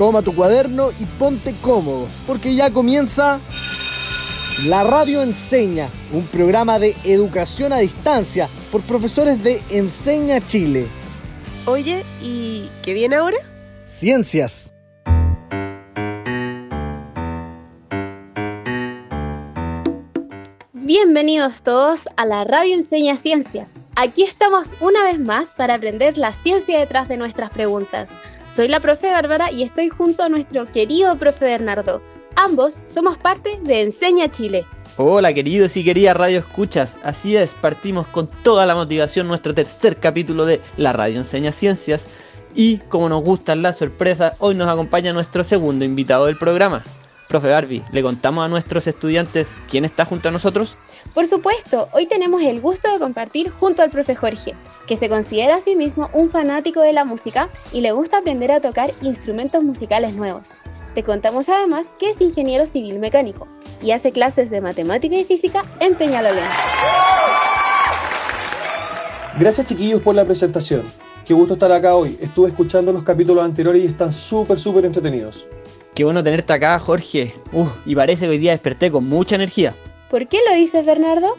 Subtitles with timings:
[0.00, 3.38] toma tu cuaderno y ponte cómodo, porque ya comienza
[4.66, 10.86] La Radio Enseña, un programa de educación a distancia por profesores de Enseña Chile.
[11.66, 13.36] Oye, ¿y qué viene ahora?
[13.84, 14.72] Ciencias.
[20.72, 23.82] Bienvenidos todos a la Radio Enseña Ciencias.
[23.96, 28.10] Aquí estamos una vez más para aprender la ciencia detrás de nuestras preguntas.
[28.52, 32.02] Soy la profe Bárbara y estoy junto a nuestro querido profe Bernardo.
[32.34, 34.66] Ambos somos parte de Enseña Chile.
[34.96, 39.98] Hola queridos y queridas Radio Escuchas, así es, partimos con toda la motivación nuestro tercer
[39.98, 42.08] capítulo de La Radio Enseña Ciencias
[42.52, 46.82] y como nos gustan las sorpresas, hoy nos acompaña nuestro segundo invitado del programa.
[47.28, 50.76] Profe Barbie, ¿le contamos a nuestros estudiantes quién está junto a nosotros?
[51.14, 54.54] Por supuesto, hoy tenemos el gusto de compartir junto al profe Jorge,
[54.86, 58.52] que se considera a sí mismo un fanático de la música y le gusta aprender
[58.52, 60.48] a tocar instrumentos musicales nuevos.
[60.94, 63.48] Te contamos además que es ingeniero civil mecánico
[63.82, 66.48] y hace clases de matemática y física en Peñalolén.
[69.36, 70.84] Gracias chiquillos por la presentación.
[71.24, 72.18] Qué gusto estar acá hoy.
[72.20, 75.46] Estuve escuchando los capítulos anteriores y están súper, súper entretenidos.
[75.94, 77.34] Qué bueno tenerte acá, Jorge.
[77.52, 79.74] Uh, y parece que hoy día desperté con mucha energía.
[80.10, 81.38] ¿Por qué lo dices, Bernardo?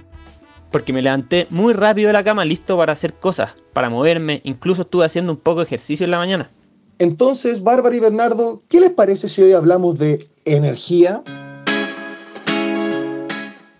[0.71, 4.83] Porque me levanté muy rápido de la cama listo para hacer cosas, para moverme, incluso
[4.83, 6.51] estuve haciendo un poco de ejercicio en la mañana.
[6.97, 11.21] Entonces, Bárbara y Bernardo, ¿qué les parece si hoy hablamos de energía?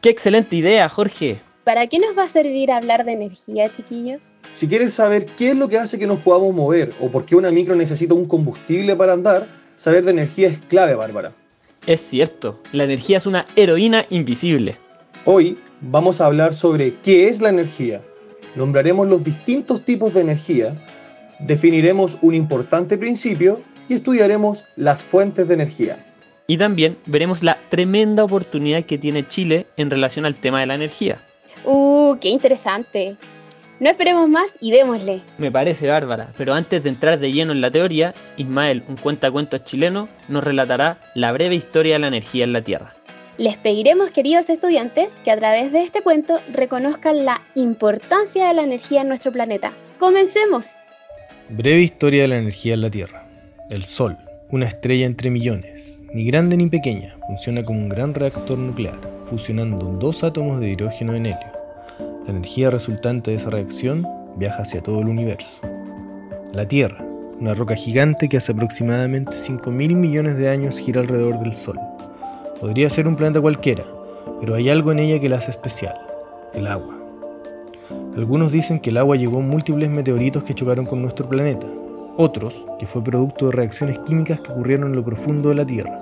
[0.02, 1.42] ¡Qué excelente idea, Jorge!
[1.64, 4.20] ¿Para qué nos va a servir hablar de energía, chiquillos?
[4.52, 7.38] Si quieres saber qué es lo que hace que nos podamos mover o por qué
[7.38, 9.48] una micro necesita un combustible para andar,
[9.78, 11.34] saber de energía es clave, Bárbara.
[11.88, 14.78] Es cierto, la energía es una heroína invisible.
[15.26, 18.04] Hoy vamos a hablar sobre qué es la energía.
[18.56, 20.76] Nombraremos los distintos tipos de energía,
[21.40, 26.06] definiremos un importante principio y estudiaremos las fuentes de energía.
[26.46, 30.76] Y también veremos la tremenda oportunidad que tiene Chile en relación al tema de la
[30.76, 31.26] energía.
[31.66, 33.18] ¡Uh, qué interesante!
[33.82, 35.24] No esperemos más y démosle.
[35.40, 39.64] Me parece bárbara, pero antes de entrar de lleno en la teoría, Ismael, un cuentacuentos
[39.64, 42.94] chileno, nos relatará la breve historia de la energía en la Tierra.
[43.40, 48.62] Les pediremos, queridos estudiantes, que a través de este cuento reconozcan la importancia de la
[48.62, 49.72] energía en nuestro planeta.
[49.98, 50.76] ¡Comencemos!
[51.50, 53.28] Breve historia de la energía en la Tierra.
[53.72, 54.16] El Sol,
[54.52, 59.88] una estrella entre millones, ni grande ni pequeña, funciona como un gran reactor nuclear, fusionando
[60.00, 61.61] dos átomos de hidrógeno en helio.
[62.32, 65.60] La energía resultante de esa reacción viaja hacia todo el universo.
[66.54, 67.04] La Tierra,
[67.42, 71.78] una roca gigante que hace aproximadamente 5.000 millones de años gira alrededor del Sol.
[72.62, 73.84] Podría ser un planeta cualquiera,
[74.40, 75.94] pero hay algo en ella que la hace especial,
[76.54, 76.98] el agua.
[78.16, 81.68] Algunos dicen que el agua llegó en múltiples meteoritos que chocaron con nuestro planeta,
[82.16, 86.00] otros que fue producto de reacciones químicas que ocurrieron en lo profundo de la Tierra.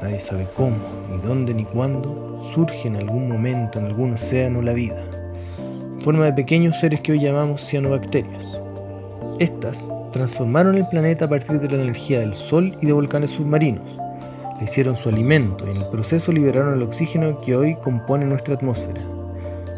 [0.00, 0.78] Nadie sabe cómo,
[1.10, 5.04] ni dónde, ni cuándo surge en algún momento en algún océano la vida,
[6.04, 8.60] forma de pequeños seres que hoy llamamos cianobacterias.
[9.38, 13.98] Estas transformaron el planeta a partir de la energía del Sol y de volcanes submarinos.
[14.58, 18.54] Le hicieron su alimento y en el proceso liberaron el oxígeno que hoy compone nuestra
[18.54, 19.00] atmósfera.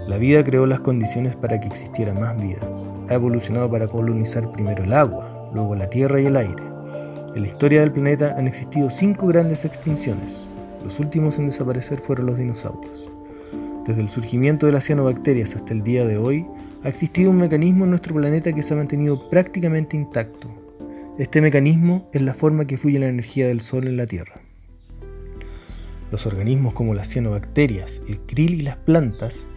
[0.08, 2.68] La vida creó las condiciones para que existiera más vida.
[3.08, 6.62] Ha evolucionado para colonizar primero el agua, luego la tierra y el aire.
[7.36, 10.36] En la historia del planeta han existido cinco grandes extinciones.
[10.82, 13.15] Los últimos en desaparecer fueron los dinosaurios.
[13.86, 16.44] Desde el surgimiento de las cianobacterias hasta el día de hoy,
[16.82, 20.50] ha existido un mecanismo en nuestro planeta que se ha mantenido prácticamente intacto.
[21.18, 24.40] Este mecanismo es la forma que fluye la energía del Sol en la Tierra.
[26.10, 29.48] Los organismos como las cianobacterias, el krill y las plantas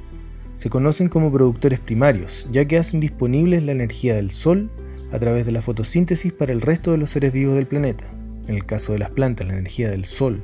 [0.53, 4.69] se conocen como productores primarios, ya que hacen disponibles la energía del Sol
[5.11, 8.05] a través de la fotosíntesis para el resto de los seres vivos del planeta.
[8.47, 10.43] En el caso de las plantas, la energía del Sol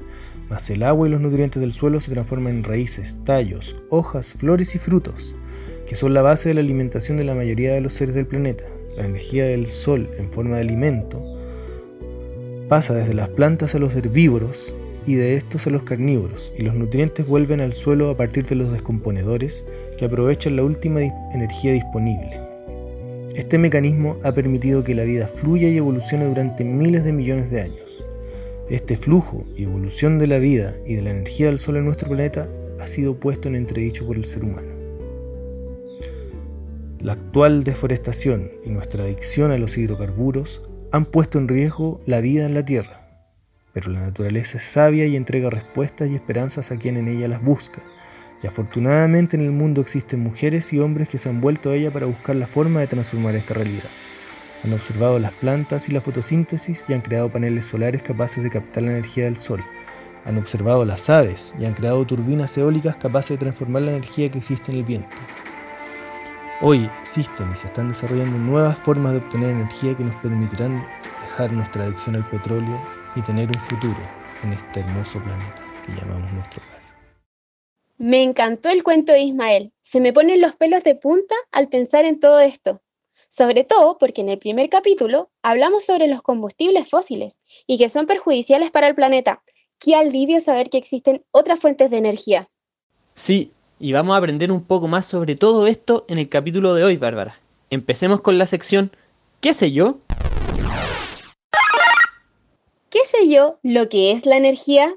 [0.49, 4.75] más el agua y los nutrientes del suelo se transforman en raíces, tallos, hojas, flores
[4.75, 5.35] y frutos,
[5.87, 8.65] que son la base de la alimentación de la mayoría de los seres del planeta.
[8.97, 11.21] La energía del Sol en forma de alimento
[12.69, 14.75] pasa desde las plantas a los herbívoros
[15.05, 18.55] y de estos a los carnívoros, y los nutrientes vuelven al suelo a partir de
[18.55, 19.63] los descomponedores
[19.97, 21.01] que aprovechan la última
[21.33, 22.39] energía disponible.
[23.35, 27.61] Este mecanismo ha permitido que la vida fluya y evolucione durante miles de millones de
[27.61, 28.03] años.
[28.69, 32.09] Este flujo y evolución de la vida y de la energía del Sol en nuestro
[32.09, 34.73] planeta ha sido puesto en entredicho por el ser humano.
[36.99, 42.47] La actual deforestación y nuestra adicción a los hidrocarburos han puesto en riesgo la vida
[42.47, 43.07] en la Tierra,
[43.71, 47.43] pero la naturaleza es sabia y entrega respuestas y esperanzas a quien en ella las
[47.43, 47.83] busca,
[48.41, 51.93] y afortunadamente en el mundo existen mujeres y hombres que se han vuelto a ella
[51.93, 53.91] para buscar la forma de transformar esta realidad.
[54.65, 58.81] Han observado las plantas y la fotosíntesis y han creado paneles solares capaces de captar
[58.81, 59.63] la energía del sol.
[60.23, 64.39] Han observado las aves y han creado turbinas eólicas capaces de transformar la energía que
[64.39, 65.15] existe en el viento.
[66.61, 70.83] Hoy existen y se están desarrollando nuevas formas de obtener energía que nos permitirán
[71.21, 72.81] dejar nuestra adicción al petróleo
[73.15, 73.99] y tener un futuro
[74.41, 76.81] en este hermoso planeta que llamamos nuestro hogar.
[77.99, 79.73] Me encantó el cuento de Ismael.
[79.81, 82.81] Se me ponen los pelos de punta al pensar en todo esto.
[83.35, 88.05] Sobre todo porque en el primer capítulo hablamos sobre los combustibles fósiles y que son
[88.05, 89.43] perjudiciales para el planeta.
[89.77, 92.47] Qué alivio saber que existen otras fuentes de energía.
[93.13, 96.85] Sí, y vamos a aprender un poco más sobre todo esto en el capítulo de
[96.85, 97.37] hoy, Bárbara.
[97.69, 98.89] Empecemos con la sección
[99.41, 99.99] ¿Qué sé yo?
[102.89, 104.95] ¿Qué sé yo lo que es la energía?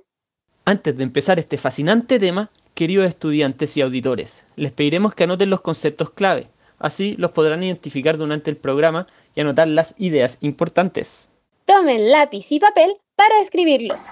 [0.65, 5.61] Antes de empezar este fascinante tema, queridos estudiantes y auditores, les pediremos que anoten los
[5.61, 6.47] conceptos clave.
[6.79, 11.29] Así los podrán identificar durante el programa y anotar las ideas importantes.
[11.65, 14.07] Tomen lápiz y papel para escribirlos.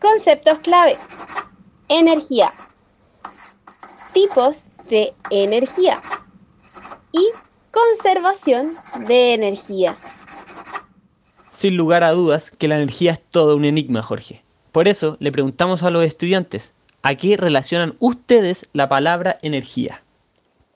[0.00, 0.96] Conceptos clave.
[1.88, 2.52] Energía.
[4.12, 6.02] Tipos de energía.
[7.12, 7.28] Y
[7.72, 8.74] conservación
[9.06, 9.96] de energía.
[11.52, 14.44] Sin lugar a dudas que la energía es todo un enigma, Jorge.
[14.72, 20.02] Por eso le preguntamos a los estudiantes, ¿a qué relacionan ustedes la palabra energía?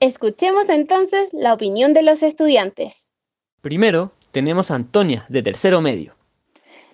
[0.02, 3.12] Escuchemos entonces la opinión de los estudiantes.
[3.60, 6.14] Primero, tenemos a Antonia, de tercero medio.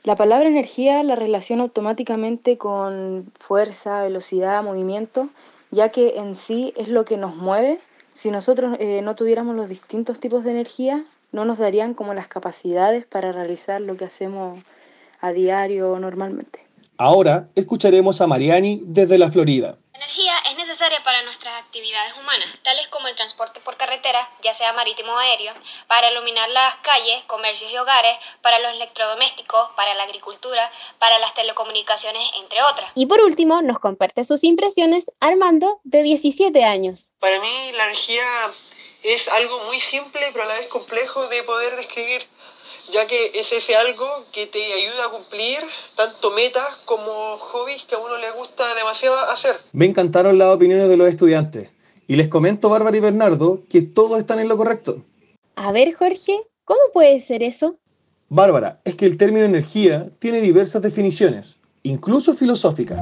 [0.02, 5.28] La palabra energía la relaciona automáticamente con fuerza, velocidad, movimiento,
[5.70, 7.78] ya que en sí es lo que nos mueve.
[8.12, 12.26] Si nosotros eh, no tuviéramos los distintos tipos de energía, no nos darían como las
[12.26, 14.58] capacidades para realizar lo que hacemos
[15.20, 16.66] a diario normalmente.
[16.98, 19.78] Ahora escucharemos a Mariani desde la Florida.
[19.94, 20.32] Energía
[20.76, 25.17] necesaria para nuestras actividades humanas, tales como el transporte por carretera, ya sea marítimo o
[25.17, 25.55] aéreo,
[25.87, 31.32] para iluminar las calles, comercios y hogares, para los electrodomésticos, para la agricultura, para las
[31.32, 32.90] telecomunicaciones, entre otras.
[32.94, 37.14] Y por último, nos comparte sus impresiones Armando, de 17 años.
[37.20, 38.26] Para mí la energía
[39.02, 42.28] es algo muy simple pero a la vez complejo de poder describir,
[42.92, 45.58] ya que es ese algo que te ayuda a cumplir
[45.94, 49.56] tanto metas como hobbies que a uno le gusta demasiado hacer.
[49.72, 51.70] Me encantaron las opiniones de los estudiantes
[52.08, 55.02] y les comento, Bárbara y Bernardo, que todos están en lo correcto.
[55.56, 57.78] A ver, Jorge, ¿cómo puede ser eso?
[58.28, 63.00] Bárbara, es que el término energía tiene diversas definiciones, incluso filosóficas.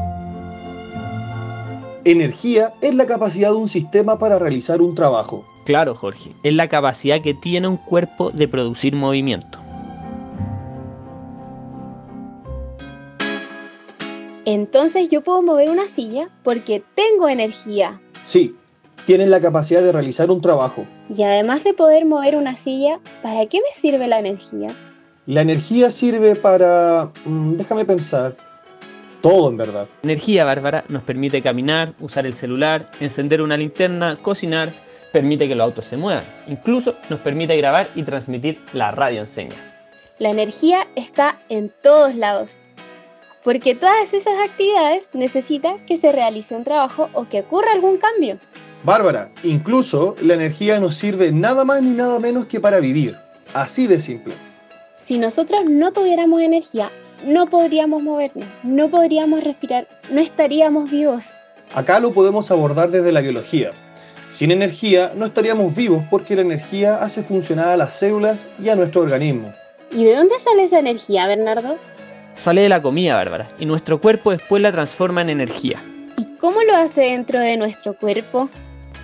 [2.04, 5.46] Energía es la capacidad de un sistema para realizar un trabajo.
[5.64, 9.63] Claro, Jorge, es la capacidad que tiene un cuerpo de producir movimiento.
[14.44, 18.00] Entonces yo puedo mover una silla porque tengo energía.
[18.22, 18.54] Sí,
[19.06, 20.84] tienen la capacidad de realizar un trabajo.
[21.08, 24.76] Y además de poder mover una silla, ¿para qué me sirve la energía?
[25.26, 27.12] La energía sirve para...
[27.24, 28.36] mm, déjame pensar.
[29.22, 29.88] Todo en verdad.
[30.02, 34.74] Energía, Bárbara, nos permite caminar, usar el celular, encender una linterna, cocinar,
[35.14, 36.24] permite que los autos se muevan.
[36.46, 39.56] Incluso nos permite grabar y transmitir la radio enseña.
[40.18, 42.66] La energía está en todos lados.
[43.44, 48.38] Porque todas esas actividades necesitan que se realice un trabajo o que ocurra algún cambio.
[48.84, 53.18] Bárbara, incluso la energía nos sirve nada más ni nada menos que para vivir.
[53.52, 54.34] Así de simple.
[54.94, 56.90] Si nosotros no tuviéramos energía,
[57.26, 61.52] no podríamos movernos, no podríamos respirar, no estaríamos vivos.
[61.74, 63.72] Acá lo podemos abordar desde la biología.
[64.30, 68.76] Sin energía no estaríamos vivos porque la energía hace funcionar a las células y a
[68.76, 69.52] nuestro organismo.
[69.90, 71.78] ¿Y de dónde sale esa energía, Bernardo?
[72.36, 75.82] Sale de la comida, Bárbara, y nuestro cuerpo después la transforma en energía.
[76.16, 78.50] ¿Y cómo lo hace dentro de nuestro cuerpo?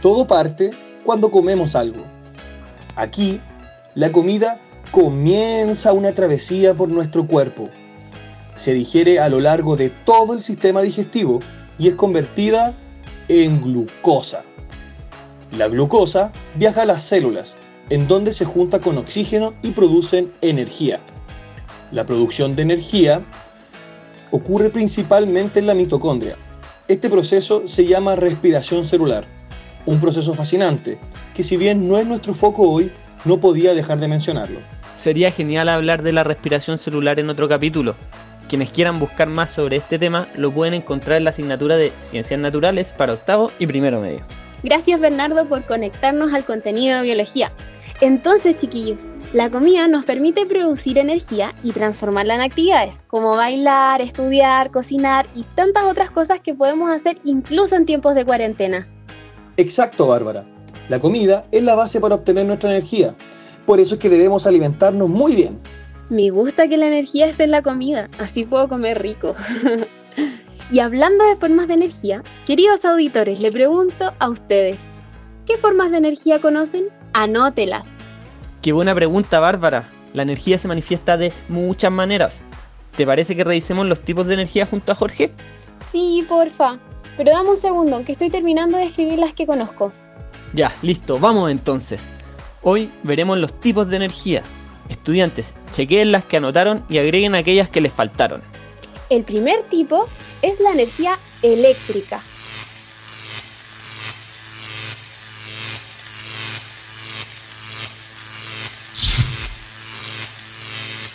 [0.03, 0.71] Todo parte
[1.05, 2.05] cuando comemos algo.
[2.97, 3.41] Aquí,
[3.95, 4.59] la comida
[4.91, 7.69] comienza una travesía por nuestro cuerpo.
[8.57, 11.41] Se digiere a lo largo de todo el sistema digestivo
[11.79, 12.75] y es convertida
[13.29, 14.43] en glucosa.
[15.57, 17.57] La glucosa viaja a las células,
[17.89, 21.01] en donde se junta con oxígeno y producen energía.
[21.93, 23.21] La producción de energía
[24.31, 26.37] ocurre principalmente en la mitocondria.
[26.87, 29.25] Este proceso se llama respiración celular,
[29.87, 30.99] un proceso fascinante
[31.35, 32.93] que si bien no es nuestro foco hoy,
[33.25, 34.61] no podía dejar de mencionarlo.
[34.97, 37.97] Sería genial hablar de la respiración celular en otro capítulo.
[38.49, 42.39] Quienes quieran buscar más sobre este tema lo pueden encontrar en la asignatura de Ciencias
[42.39, 44.21] Naturales para octavo y primero medio.
[44.63, 47.51] Gracias Bernardo por conectarnos al contenido de biología.
[48.03, 54.71] Entonces, chiquillos, la comida nos permite producir energía y transformarla en actividades, como bailar, estudiar,
[54.71, 58.89] cocinar y tantas otras cosas que podemos hacer incluso en tiempos de cuarentena.
[59.59, 60.47] Exacto, Bárbara.
[60.89, 63.15] La comida es la base para obtener nuestra energía.
[63.67, 65.61] por eso es que debemos alimentarnos muy bien.
[66.09, 69.35] Me gusta que la energía esté en la comida, así puedo comer rico.
[70.73, 74.87] y hablando de formas de energía, queridos auditores, le pregunto a ustedes,
[75.45, 76.87] ¿qué formas de energía conocen?
[77.13, 77.99] Anótelas.
[78.63, 79.91] Qué buena pregunta, Bárbara.
[80.13, 82.41] La energía se manifiesta de muchas maneras.
[82.97, 85.31] ¿Te parece que revisemos los tipos de energía junto a Jorge?
[85.79, 86.79] Sí, porfa.
[87.17, 89.93] Pero dame un segundo, que estoy terminando de escribir las que conozco.
[90.55, 92.09] Ya, listo, vamos entonces.
[92.63, 94.43] Hoy veremos los tipos de energía.
[94.89, 98.41] Estudiantes, chequeen las que anotaron y agreguen aquellas que les faltaron.
[99.09, 100.07] El primer tipo
[100.43, 102.21] es la energía eléctrica.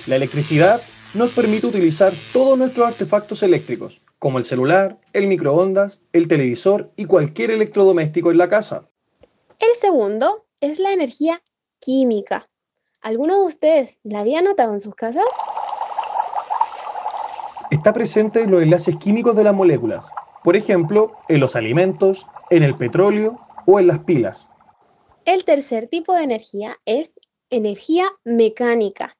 [0.08, 0.84] La electricidad
[1.16, 7.06] nos permite utilizar todos nuestros artefactos eléctricos, como el celular, el microondas, el televisor y
[7.06, 8.88] cualquier electrodoméstico en la casa.
[9.60, 11.42] El segundo es la energía
[11.80, 12.48] química.
[13.02, 15.24] ¿Alguno de ustedes la había notado en sus casas?
[17.72, 20.06] Está presente en los enlaces químicos de las moléculas,
[20.44, 24.50] por ejemplo, en los alimentos, en el petróleo o en las pilas.
[25.26, 27.20] El tercer tipo de energía es
[27.50, 29.16] energía mecánica.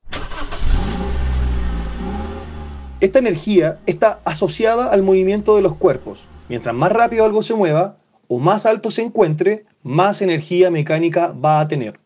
[3.06, 6.28] Esta energía está asociada al movimiento de los cuerpos.
[6.50, 7.98] Mientras más rápido algo se mueva
[8.28, 12.00] o más alto se encuentre, más energía mecánica va a tener.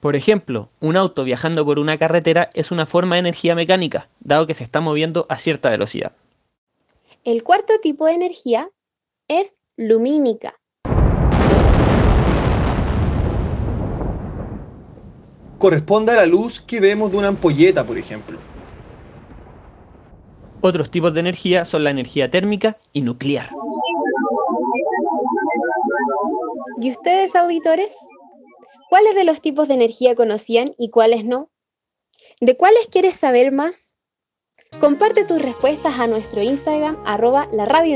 [0.00, 4.46] Por ejemplo, un auto viajando por una carretera es una forma de energía mecánica, dado
[4.46, 6.12] que se está moviendo a cierta velocidad.
[7.22, 8.70] El cuarto tipo de energía
[9.28, 10.54] es lumínica.
[15.58, 18.38] Corresponde a la luz que vemos de una ampolleta, por ejemplo.
[20.66, 23.50] Otros tipos de energía son la energía térmica y nuclear.
[26.80, 27.94] ¿Y ustedes, auditores?
[28.88, 31.50] ¿Cuáles de los tipos de energía conocían y cuáles no?
[32.40, 33.98] ¿De cuáles quieres saber más?
[34.80, 37.94] Comparte tus respuestas a nuestro Instagram arroba la radio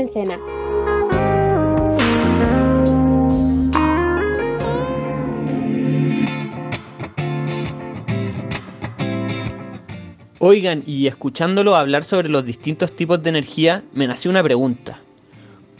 [10.41, 15.01] Oigan, y escuchándolo hablar sobre los distintos tipos de energía, me nació una pregunta.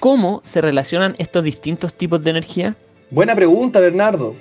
[0.01, 2.75] ¿Cómo se relacionan estos distintos tipos de energía?
[3.09, 4.35] Buena pregunta, Bernardo.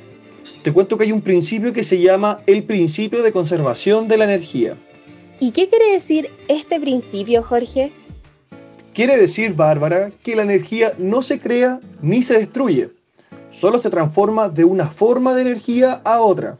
[0.64, 4.24] Te cuento que hay un principio que se llama el principio de conservación de la
[4.24, 4.76] energía.
[5.38, 7.92] ¿Y qué quiere decir este principio, Jorge?
[8.94, 12.90] Quiere decir, Bárbara, que la energía no se crea ni se destruye,
[13.52, 16.58] solo se transforma de una forma de energía a otra.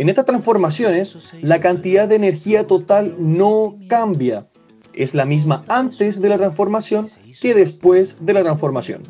[0.00, 4.46] En estas transformaciones, la cantidad de energía total no cambia.
[4.94, 7.06] Es la misma antes de la transformación
[7.38, 9.02] que después de la transformación.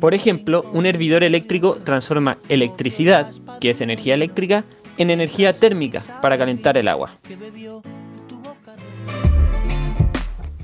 [0.00, 3.30] Por ejemplo, un hervidor eléctrico transforma electricidad,
[3.60, 4.64] que es energía eléctrica,
[4.96, 7.10] en energía térmica para calentar el agua.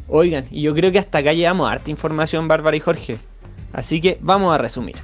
[0.09, 3.19] Oigan, y yo creo que hasta acá llevamos harta información, Bárbara y Jorge.
[3.75, 4.97] Así que vamos a resumir.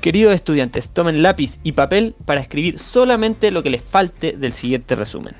[0.00, 4.94] Queridos estudiantes, tomen lápiz y papel para escribir solamente lo que les falte del siguiente
[4.94, 5.36] resumen.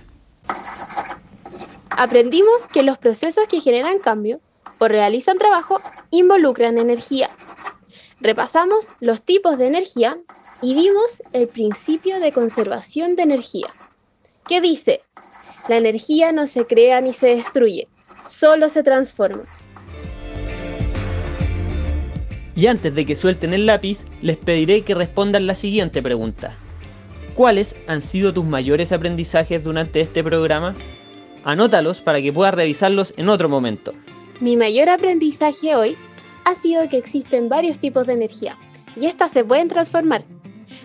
[1.88, 4.40] Aprendimos que los procesos que generan cambio
[4.78, 7.30] o realizan trabajo involucran energía.
[8.20, 10.18] Repasamos los tipos de energía
[10.60, 13.68] y vimos el principio de conservación de energía,
[14.46, 15.00] que dice,
[15.68, 17.88] la energía no se crea ni se destruye,
[18.22, 19.44] solo se transforma.
[22.60, 26.54] Y antes de que suelten el lápiz, les pediré que respondan la siguiente pregunta.
[27.34, 30.74] ¿Cuáles han sido tus mayores aprendizajes durante este programa?
[31.42, 33.94] Anótalos para que puedas revisarlos en otro momento.
[34.40, 35.96] Mi mayor aprendizaje hoy
[36.44, 38.58] ha sido que existen varios tipos de energía
[38.94, 40.22] y estas se pueden transformar.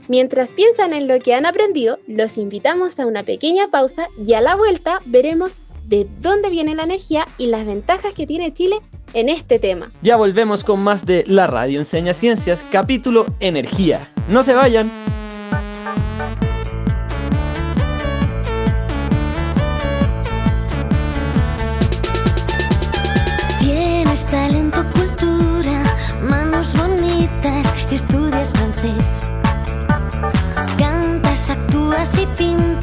[0.08, 4.39] Mientras piensan en lo que han aprendido, los invitamos a una pequeña pausa y a
[4.39, 8.77] la vuelta veremos de dónde viene la energía y las ventajas que tiene Chile
[9.13, 9.88] en este tema.
[10.01, 14.12] Ya volvemos con más de La Radio Enseña Ciencias, capítulo Energía.
[14.27, 14.85] No se vayan.
[23.59, 25.83] Tienes talento, cultura,
[26.21, 29.33] manos bonitas estudias francés.
[30.77, 32.75] Cantas, actúas y pintas,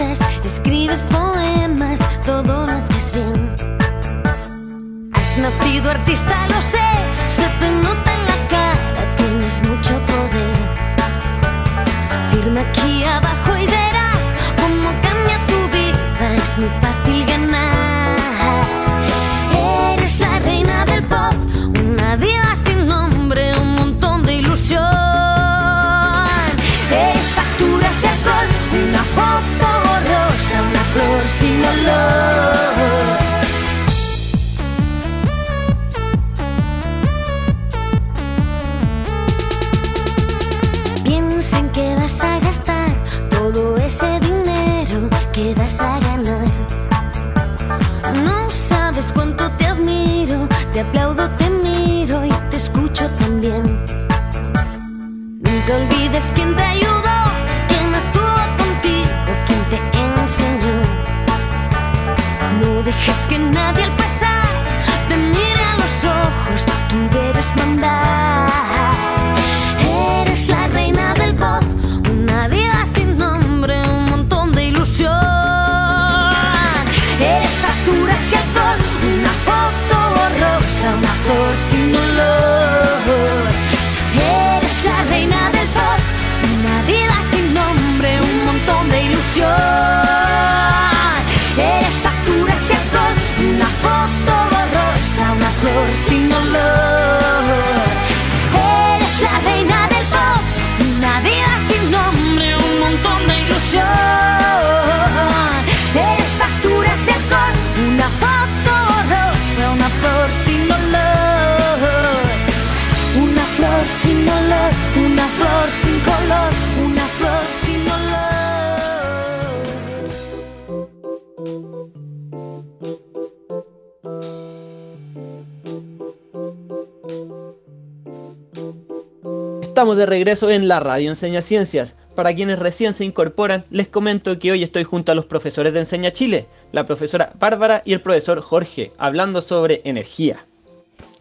[129.82, 131.96] Estamos de regreso en la radio Enseña Ciencias.
[132.14, 135.80] Para quienes recién se incorporan, les comento que hoy estoy junto a los profesores de
[135.80, 140.46] Enseña Chile, la profesora Bárbara y el profesor Jorge, hablando sobre energía.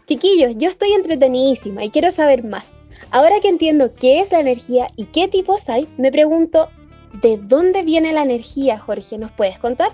[0.05, 2.79] Chiquillos, yo estoy entretenidísima y quiero saber más.
[3.09, 6.69] Ahora que entiendo qué es la energía y qué tipos hay, me pregunto,
[7.19, 9.17] ¿de dónde viene la energía, Jorge?
[9.17, 9.89] ¿Nos puedes contar?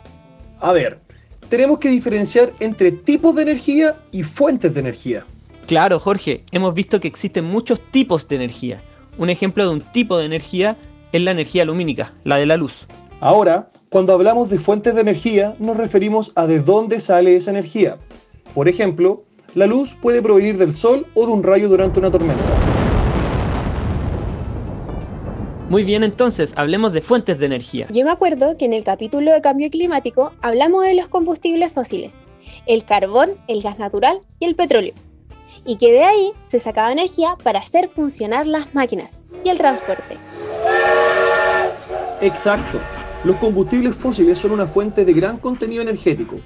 [0.59, 0.99] A ver,
[1.47, 5.25] tenemos que diferenciar entre tipos de energía y fuentes de energía.
[5.67, 8.81] Claro, Jorge, hemos visto que existen muchos tipos de energía.
[9.17, 10.77] Un ejemplo de un tipo de energía
[11.11, 12.87] es la energía lumínica, la de la luz.
[13.19, 17.97] Ahora, cuando hablamos de fuentes de energía, nos referimos a de dónde sale esa energía.
[18.55, 22.45] Por ejemplo, la luz puede provenir del sol o de un rayo durante una tormenta.
[25.69, 27.87] Muy bien, entonces, hablemos de fuentes de energía.
[27.91, 32.19] Yo me acuerdo que en el capítulo de cambio climático hablamos de los combustibles fósiles,
[32.67, 34.93] el carbón, el gas natural y el petróleo.
[35.67, 40.17] Y que de ahí se sacaba energía para hacer funcionar las máquinas y el transporte.
[42.21, 42.79] Exacto.
[43.25, 46.37] Los combustibles fósiles son una fuente de gran contenido energético.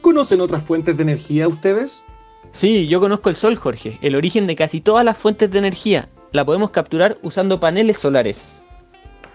[0.00, 2.02] ¿Conocen otras fuentes de energía ustedes?
[2.50, 6.08] Sí, yo conozco el sol, Jorge, el origen de casi todas las fuentes de energía.
[6.32, 8.60] La podemos capturar usando paneles solares.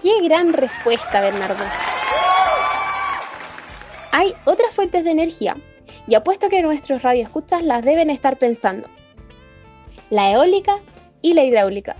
[0.02, 1.64] ¡Qué gran respuesta, Bernardo!
[4.12, 5.56] Hay otras fuentes de energía
[6.08, 8.88] y apuesto que nuestros radioescuchas las deben estar pensando.
[10.10, 10.80] La eólica
[11.22, 11.96] y la hidráulica.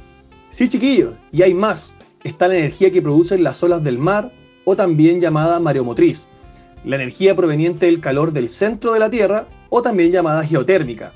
[0.50, 1.94] Sí, chiquillos, y hay más.
[2.24, 4.32] Está la energía que producen las olas del mar,
[4.66, 6.28] o también llamada mareomotriz.
[6.84, 11.14] La energía proveniente del calor del centro de la Tierra, o también llamada geotérmica.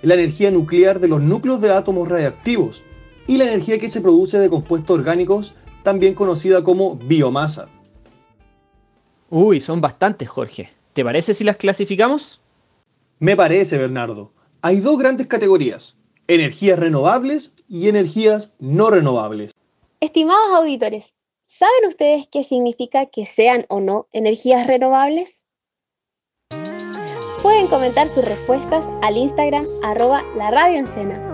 [0.00, 2.82] La energía nuclear de los núcleos de átomos radiactivos.
[3.26, 7.68] Y la energía que se produce de compuestos orgánicos, también conocida como biomasa.
[9.28, 10.70] Uy, son bastantes, Jorge.
[10.94, 12.40] ¿Te parece si las clasificamos?
[13.18, 14.32] Me parece, Bernardo.
[14.62, 15.96] Hay dos grandes categorías,
[16.30, 19.52] energías renovables y energías no renovables.
[20.00, 21.14] Estimados auditores,
[21.46, 25.46] ¿saben ustedes qué significa que sean o no energías renovables?
[27.42, 31.29] Pueden comentar sus respuestas al Instagram arroba la radio.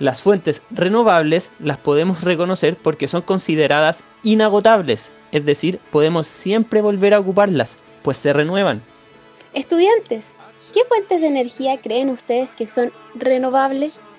[0.00, 7.14] Las fuentes renovables las podemos reconocer porque son consideradas inagotables, es decir, podemos siempre volver
[7.14, 8.82] a ocuparlas, pues se renuevan.
[9.52, 10.36] Estudiantes,
[10.72, 14.10] ¿qué fuentes de energía creen ustedes que son renovables?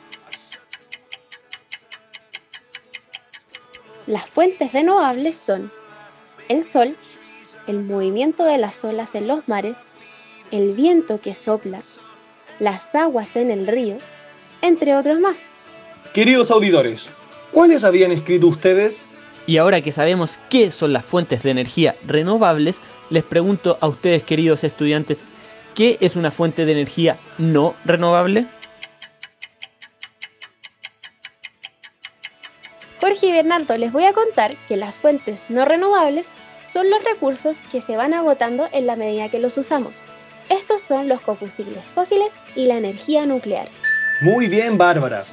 [4.08, 5.72] Las fuentes renovables son
[6.48, 6.96] el sol,
[7.68, 9.86] el movimiento de las olas en los mares,
[10.52, 11.82] el viento que sopla,
[12.60, 13.98] las aguas en el río,
[14.62, 15.52] entre otros más.
[16.16, 17.10] Queridos auditores,
[17.52, 19.06] ¿cuáles habían escrito ustedes?
[19.48, 22.78] Y ahora que sabemos qué son las fuentes de energía renovables,
[23.10, 25.26] les pregunto a ustedes, queridos estudiantes,
[25.74, 28.46] ¿qué es una fuente de energía no renovable?
[33.02, 37.58] Jorge y Bernardo les voy a contar que las fuentes no renovables son los recursos
[37.74, 40.04] que se van agotando en la medida que los usamos.
[40.50, 43.68] Estos son los combustibles fósiles y la energía nuclear.
[44.22, 45.26] Muy bien, Bárbara.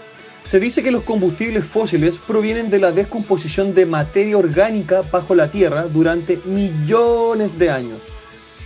[0.44, 5.50] Se dice que los combustibles fósiles provienen de la descomposición de materia orgánica bajo la
[5.50, 8.00] Tierra durante millones de años.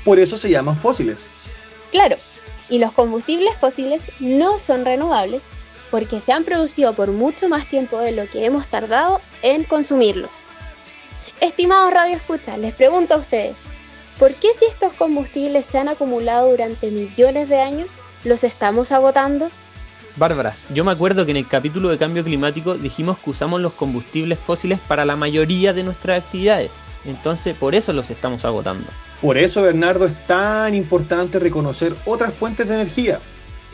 [0.05, 1.27] Por eso se llaman fósiles.
[1.93, 2.17] Claro,
[2.69, 5.49] y los combustibles fósiles no son renovables
[5.91, 10.35] porque se han producido por mucho más tiempo de lo que hemos tardado en consumirlos.
[11.41, 13.65] Estimados radioescuchas, les pregunto a ustedes,
[14.19, 19.51] ¿por qué si estos combustibles se han acumulado durante millones de años, los estamos agotando?
[20.16, 23.74] Bárbara, yo me acuerdo que en el capítulo de cambio climático dijimos que usamos los
[23.74, 26.72] combustibles fósiles para la mayoría de nuestras actividades,
[27.05, 28.87] entonces por eso los estamos agotando.
[29.20, 33.20] Por eso, Bernardo, es tan importante reconocer otras fuentes de energía,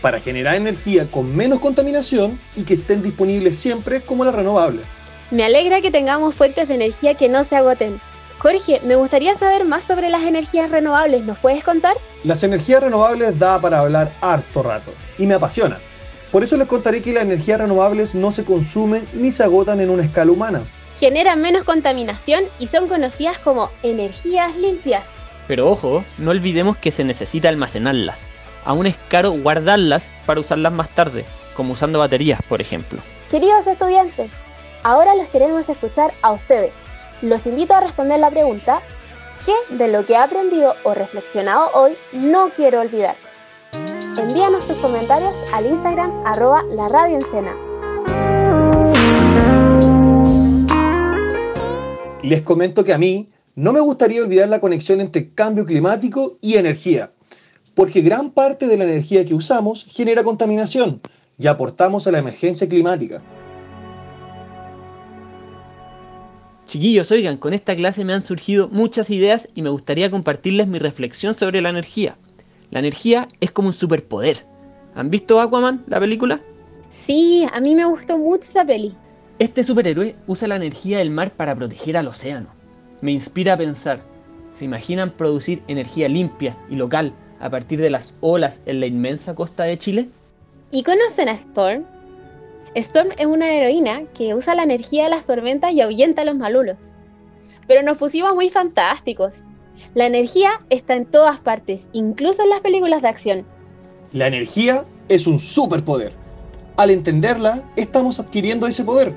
[0.01, 4.85] para generar energía con menos contaminación y que estén disponibles siempre como las renovables.
[5.31, 8.01] Me alegra que tengamos fuentes de energía que no se agoten.
[8.39, 11.23] Jorge, me gustaría saber más sobre las energías renovables.
[11.23, 11.97] ¿Nos puedes contar?
[12.25, 15.79] Las energías renovables da para hablar harto rato y me apasiona.
[16.33, 19.91] Por eso les contaré que las energías renovables no se consumen ni se agotan en
[19.91, 20.63] una escala humana.
[20.99, 25.17] Generan menos contaminación y son conocidas como energías limpias.
[25.47, 28.31] Pero ojo, no olvidemos que se necesita almacenarlas.
[28.65, 32.99] Aún es caro guardarlas para usarlas más tarde, como usando baterías, por ejemplo.
[33.31, 34.39] Queridos estudiantes,
[34.85, 36.79] ahora los queremos escuchar a ustedes.
[37.21, 38.81] Los invito a responder la pregunta,
[39.45, 43.17] ¿qué de lo que he aprendido o reflexionado hoy no quiero olvidar?
[44.33, 47.21] Envíanos tus comentarios al Instagram arroba la radio
[52.23, 56.55] Les comento que a mí no me gustaría olvidar la conexión entre cambio climático y
[56.55, 57.13] energía,
[57.75, 61.03] porque gran parte de la energía que usamos genera contaminación
[61.39, 63.23] y aportamos a la emergencia climática.
[66.65, 70.79] Chiquillos, oigan, con esta clase me han surgido muchas ideas y me gustaría compartirles mi
[70.79, 72.17] reflexión sobre la energía.
[72.73, 74.47] La energía es como un superpoder.
[74.95, 76.41] ¿Han visto Aquaman, la película?
[76.89, 78.95] Sí, a mí me gustó mucho esa peli.
[79.39, 82.49] Este superhéroe usa la energía del mar para proteger al océano.
[83.03, 84.01] Me inspira a pensar,
[84.53, 89.35] ¿se imaginan producir energía limpia y local a partir de las olas en la inmensa
[89.35, 90.09] costa de Chile?
[90.71, 91.85] ¿Y conocen a Storm?
[92.75, 96.37] Storm es una heroína que usa la energía de las tormentas y ahuyenta a los
[96.37, 96.95] malulos.
[97.69, 99.43] Pero nos pusimos muy fantásticos.
[99.95, 103.47] La energía está en todas partes, incluso en las películas de acción.
[104.13, 106.13] La energía es un superpoder.
[106.77, 109.15] Al entenderla, estamos adquiriendo ese poder,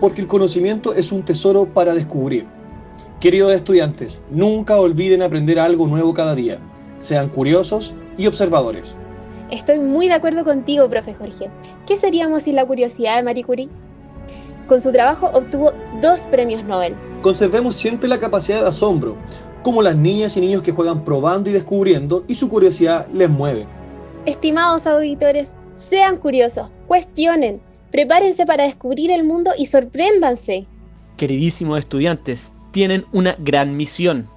[0.00, 2.46] porque el conocimiento es un tesoro para descubrir.
[3.20, 6.58] Queridos estudiantes, nunca olviden aprender algo nuevo cada día.
[6.98, 8.94] Sean curiosos y observadores.
[9.50, 11.50] Estoy muy de acuerdo contigo, profe Jorge.
[11.86, 13.68] ¿Qué seríamos sin la curiosidad de Marie Curie?
[14.66, 16.94] Con su trabajo obtuvo dos premios Nobel.
[17.22, 19.16] Conservemos siempre la capacidad de asombro,
[19.62, 23.66] como las niñas y niños que juegan probando y descubriendo y su curiosidad les mueve.
[24.26, 30.66] Estimados auditores, sean curiosos, cuestionen, prepárense para descubrir el mundo y sorpréndanse.
[31.16, 34.28] Queridísimos estudiantes, tienen una gran misión.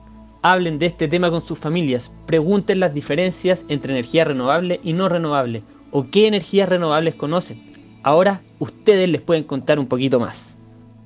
[0.41, 5.09] Hablen de este tema con sus familias, pregunten las diferencias entre energía renovable y no
[5.09, 7.71] renovable, o qué energías renovables conocen.
[8.03, 10.57] Ahora ustedes les pueden contar un poquito más.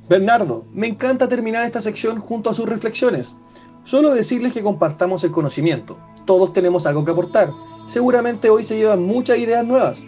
[0.08, 3.38] Bernardo, me encanta terminar esta sección junto a sus reflexiones.
[3.86, 5.98] Solo decirles que compartamos el conocimiento.
[6.26, 7.52] Todos tenemos algo que aportar.
[7.86, 10.04] Seguramente hoy se llevan muchas ideas nuevas.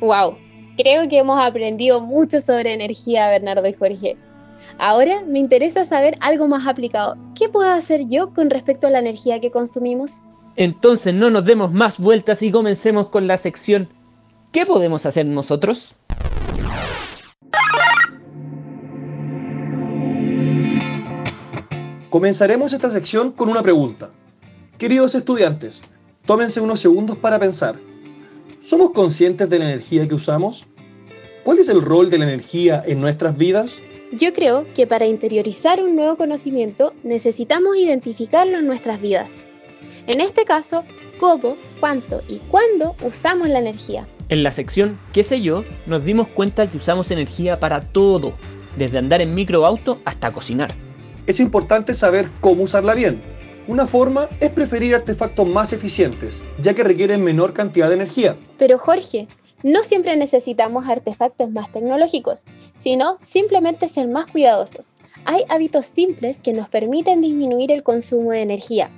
[0.00, 0.36] ¡Wow!
[0.76, 4.16] Creo que hemos aprendido mucho sobre energía, Bernardo y Jorge.
[4.78, 7.16] Ahora me interesa saber algo más aplicado.
[7.34, 10.24] ¿Qué puedo hacer yo con respecto a la energía que consumimos?
[10.54, 13.88] Entonces no nos demos más vueltas y comencemos con la sección
[14.52, 15.94] ¿Qué podemos hacer nosotros?
[22.10, 24.10] Comenzaremos esta sección con una pregunta.
[24.78, 25.80] Queridos estudiantes,
[26.26, 27.78] tómense unos segundos para pensar.
[28.60, 30.66] ¿Somos conscientes de la energía que usamos?
[31.44, 33.80] ¿Cuál es el rol de la energía en nuestras vidas?
[34.10, 39.46] Yo creo que para interiorizar un nuevo conocimiento necesitamos identificarlo en nuestras vidas.
[40.08, 40.82] En este caso,
[41.20, 44.08] cómo, cuánto y cuándo usamos la energía.
[44.30, 45.62] En la sección ¿Qué sé yo?
[45.86, 48.32] nos dimos cuenta que usamos energía para todo,
[48.76, 50.74] desde andar en microauto hasta cocinar.
[51.26, 53.22] Es importante saber cómo usarla bien.
[53.68, 58.36] Una forma es preferir artefactos más eficientes, ya que requieren menor cantidad de energía.
[58.58, 59.28] Pero Jorge,
[59.62, 64.96] no siempre necesitamos artefactos más tecnológicos, sino simplemente ser más cuidadosos.
[65.26, 68.90] Hay hábitos simples que nos permiten disminuir el consumo de energía.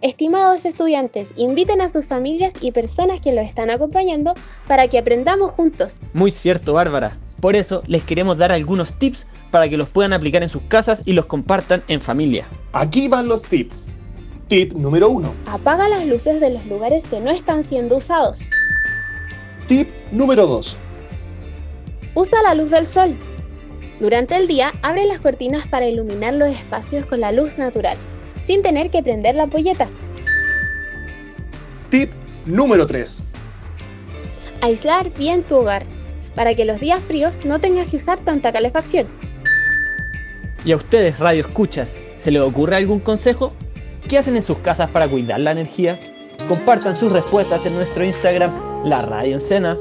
[0.00, 4.34] Estimados estudiantes, inviten a sus familias y personas que los están acompañando
[4.66, 5.98] para que aprendamos juntos.
[6.12, 7.16] Muy cierto, Bárbara.
[7.40, 11.02] Por eso les queremos dar algunos tips para que los puedan aplicar en sus casas
[11.04, 12.46] y los compartan en familia.
[12.72, 13.86] Aquí van los tips.
[14.48, 15.32] Tip número 1.
[15.46, 18.50] Apaga las luces de los lugares que no están siendo usados.
[19.68, 20.76] Tip número 2.
[22.14, 23.16] Usa la luz del sol.
[24.00, 27.96] Durante el día, abre las cortinas para iluminar los espacios con la luz natural,
[28.40, 29.86] sin tener que prender la ampolleta.
[31.90, 32.12] Tip
[32.46, 33.22] número 3.
[34.62, 35.97] Aislar bien tu hogar.
[36.38, 39.08] Para que los días fríos no tengas que usar tanta calefacción.
[40.64, 43.54] ¿Y a ustedes, radio escuchas, se les ocurre algún consejo?
[44.08, 45.98] ¿Qué hacen en sus casas para cuidar la energía?
[46.46, 48.52] Compartan sus respuestas en nuestro Instagram,
[48.84, 49.76] la Radio Encena.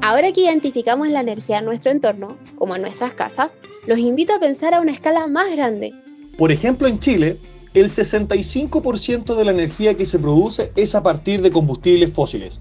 [0.00, 4.40] Ahora que identificamos la energía en nuestro entorno, como en nuestras casas, los invito a
[4.40, 5.92] pensar a una escala más grande.
[6.38, 7.36] Por ejemplo, en Chile,
[7.74, 12.58] el 65% de la energía que se produce es a partir de combustibles fósiles,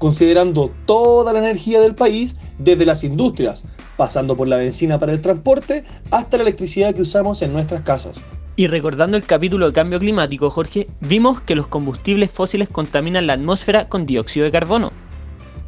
[0.00, 3.64] considerando toda la energía del país desde las industrias,
[3.98, 8.22] pasando por la benzina para el transporte hasta la electricidad que usamos en nuestras casas.
[8.56, 13.34] Y recordando el capítulo de cambio climático, Jorge, vimos que los combustibles fósiles contaminan la
[13.34, 14.90] atmósfera con dióxido de carbono.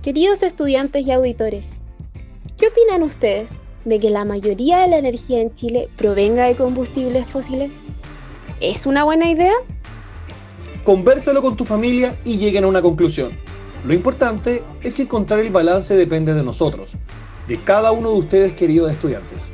[0.03, 1.77] Queridos estudiantes y auditores,
[2.57, 7.27] ¿qué opinan ustedes de que la mayoría de la energía en Chile provenga de combustibles
[7.27, 7.85] fósiles?
[8.61, 9.53] ¿Es una buena idea?
[10.85, 13.33] Convérsalo con tu familia y lleguen a una conclusión.
[13.85, 16.93] Lo importante es que encontrar el balance depende de nosotros,
[17.49, 19.51] de cada uno de ustedes queridos estudiantes.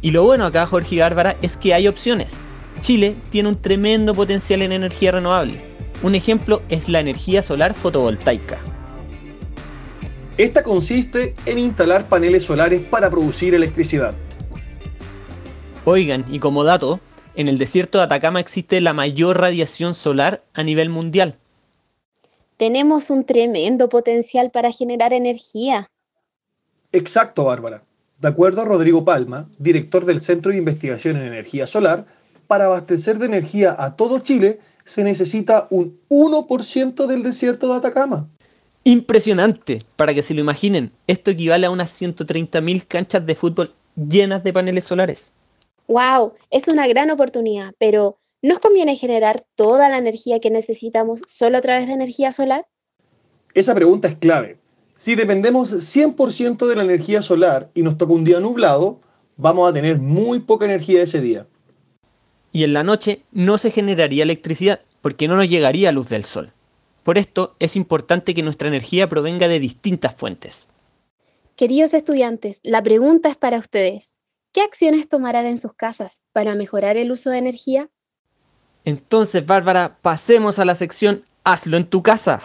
[0.00, 2.32] Y lo bueno acá, Jorge Bárbara, es que hay opciones.
[2.80, 5.62] Chile tiene un tremendo potencial en energía renovable.
[6.02, 8.58] Un ejemplo es la energía solar fotovoltaica.
[10.38, 14.14] Esta consiste en instalar paneles solares para producir electricidad.
[15.84, 16.98] Oigan, y como dato,
[17.36, 21.38] en el desierto de Atacama existe la mayor radiación solar a nivel mundial.
[22.56, 25.88] Tenemos un tremendo potencial para generar energía.
[26.92, 27.82] Exacto, Bárbara.
[28.18, 32.06] De acuerdo a Rodrigo Palma, director del Centro de Investigación en Energía Solar,
[32.46, 38.28] para abastecer de energía a todo Chile se necesita un 1% del desierto de Atacama.
[38.84, 44.42] Impresionante, para que se lo imaginen, esto equivale a unas 130.000 canchas de fútbol llenas
[44.44, 45.30] de paneles solares.
[45.86, 46.34] ¡Wow!
[46.50, 51.60] Es una gran oportunidad, pero ¿nos conviene generar toda la energía que necesitamos solo a
[51.60, 52.66] través de energía solar?
[53.54, 54.58] Esa pregunta es clave.
[54.96, 59.00] Si dependemos 100% de la energía solar y nos toca un día nublado,
[59.36, 61.46] vamos a tener muy poca energía ese día.
[62.52, 66.52] Y en la noche no se generaría electricidad porque no nos llegaría luz del sol.
[67.02, 70.68] Por esto es importante que nuestra energía provenga de distintas fuentes.
[71.56, 74.20] Queridos estudiantes, la pregunta es para ustedes.
[74.52, 77.90] ¿Qué acciones tomarán en sus casas para mejorar el uso de energía?
[78.84, 82.40] Entonces, Bárbara, pasemos a la sección Hazlo en tu casa.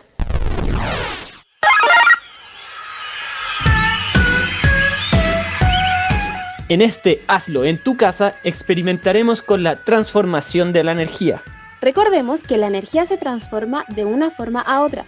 [6.69, 11.41] En este Hazlo en tu casa experimentaremos con la transformación de la energía.
[11.81, 15.05] Recordemos que la energía se transforma de una forma a otra,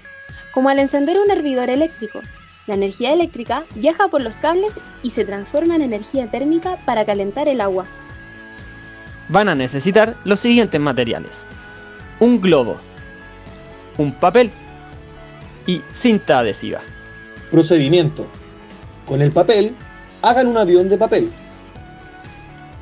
[0.54, 2.22] como al encender un hervidor eléctrico.
[2.66, 7.48] La energía eléctrica viaja por los cables y se transforma en energía térmica para calentar
[7.48, 7.88] el agua.
[9.30, 11.44] Van a necesitar los siguientes materiales.
[12.20, 12.78] Un globo,
[13.98, 14.50] un papel
[15.68, 16.80] y cinta adhesiva.
[17.52, 18.26] Procedimiento.
[19.06, 19.76] Con el papel,
[20.24, 21.30] hagan un avión de papel.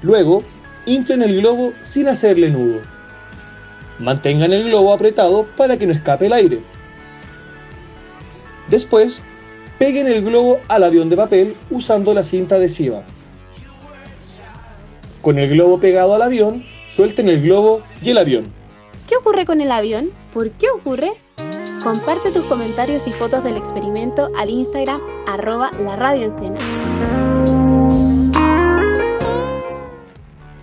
[0.01, 0.41] Luego,
[0.85, 2.79] inflen el globo sin hacerle nudo.
[3.99, 6.61] Mantengan el globo apretado para que no escape el aire.
[8.69, 9.21] Después,
[9.79, 13.03] peguen el globo al avión de papel usando la cinta adhesiva.
[15.27, 18.45] Con el globo pegado al avión, suelten el globo y el avión.
[19.09, 20.09] ¿Qué ocurre con el avión?
[20.31, 21.11] ¿Por qué ocurre?
[21.83, 26.33] Comparte tus comentarios y fotos del experimento al Instagram arroba la radio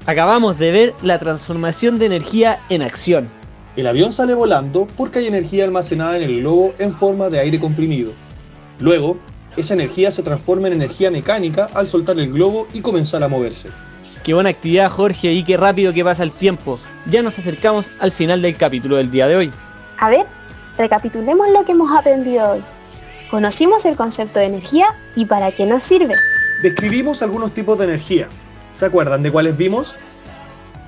[0.07, 3.29] Acabamos de ver la transformación de energía en acción.
[3.77, 7.61] El avión sale volando porque hay energía almacenada en el globo en forma de aire
[7.61, 8.13] comprimido.
[8.81, 9.19] Luego,
[9.59, 13.69] esa energía se transforma en energía mecánica al soltar el globo y comenzar a moverse.
[14.25, 16.81] Qué buena actividad Jorge y qué rápido que pasa el tiempo.
[17.05, 19.51] Ya nos acercamos al final del capítulo del día de hoy.
[19.99, 20.25] A ver,
[20.79, 22.63] recapitulemos lo que hemos aprendido hoy.
[23.31, 26.15] Conocimos el concepto de energía y para qué nos sirve.
[26.63, 28.29] Describimos algunos tipos de energía,
[28.73, 29.95] ¿Se acuerdan de cuáles vimos?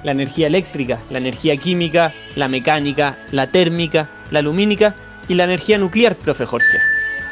[0.02, 4.94] La energía eléctrica, la energía química, la mecánica, la térmica, la lumínica
[5.28, 6.78] y la energía nuclear, profe Jorge.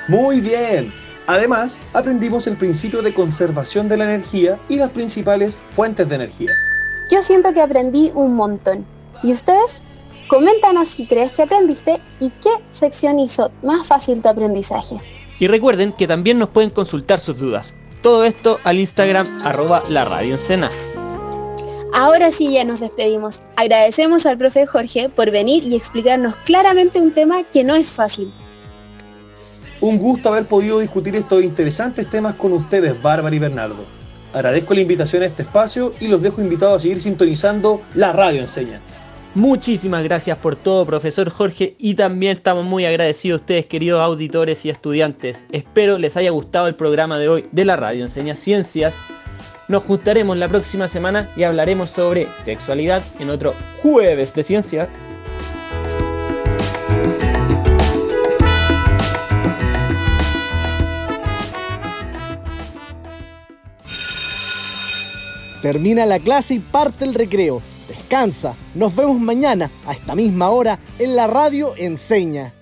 [0.07, 0.93] Muy bien.
[1.26, 6.50] Además, aprendimos el principio de conservación de la energía y las principales fuentes de energía.
[7.10, 8.84] Yo siento que aprendí un montón.
[9.22, 9.82] ¿Y ustedes?
[10.28, 15.00] Coméntanos si crees que aprendiste y qué sección hizo más fácil tu aprendizaje.
[15.38, 17.74] Y recuerden que también nos pueden consultar sus dudas.
[18.02, 20.37] Todo esto al Instagram arroba la radio
[21.92, 23.40] Ahora sí ya nos despedimos.
[23.56, 28.32] Agradecemos al profe Jorge por venir y explicarnos claramente un tema que no es fácil.
[29.85, 33.85] Un gusto haber podido discutir estos interesantes temas con ustedes, Bárbara y Bernardo.
[34.33, 38.40] Agradezco la invitación a este espacio y los dejo invitados a seguir sintonizando la radio
[38.40, 38.81] enseña.
[39.35, 44.64] Muchísimas gracias por todo, profesor Jorge, y también estamos muy agradecidos a ustedes, queridos auditores
[44.64, 45.44] y estudiantes.
[45.53, 48.94] Espero les haya gustado el programa de hoy de la radio Enseña Ciencias.
[49.68, 54.88] Nos juntaremos la próxima semana y hablaremos sobre sexualidad en otro jueves de ciencia.
[65.64, 67.62] Termina la clase y parte el recreo.
[67.88, 68.55] Descansa.
[68.74, 72.53] Nos vemos mañana a esta misma hora en la radio Enseña.